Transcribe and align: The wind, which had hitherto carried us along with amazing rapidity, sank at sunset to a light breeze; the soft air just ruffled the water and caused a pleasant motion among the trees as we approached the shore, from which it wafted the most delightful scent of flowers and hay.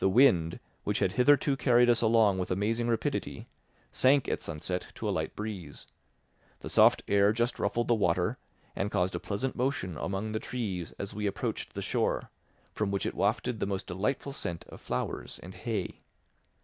The 0.00 0.08
wind, 0.08 0.58
which 0.82 0.98
had 0.98 1.12
hitherto 1.12 1.56
carried 1.56 1.88
us 1.88 2.02
along 2.02 2.38
with 2.40 2.50
amazing 2.50 2.88
rapidity, 2.88 3.46
sank 3.92 4.26
at 4.28 4.42
sunset 4.42 4.88
to 4.96 5.08
a 5.08 5.12
light 5.14 5.36
breeze; 5.36 5.86
the 6.58 6.68
soft 6.68 7.04
air 7.06 7.32
just 7.32 7.60
ruffled 7.60 7.86
the 7.86 7.94
water 7.94 8.36
and 8.74 8.90
caused 8.90 9.14
a 9.14 9.20
pleasant 9.20 9.54
motion 9.54 9.96
among 9.96 10.32
the 10.32 10.40
trees 10.40 10.90
as 10.98 11.14
we 11.14 11.28
approached 11.28 11.72
the 11.74 11.82
shore, 11.82 12.30
from 12.72 12.90
which 12.90 13.06
it 13.06 13.14
wafted 13.14 13.60
the 13.60 13.66
most 13.66 13.86
delightful 13.86 14.32
scent 14.32 14.64
of 14.64 14.80
flowers 14.80 15.38
and 15.40 15.54
hay. 15.54 16.00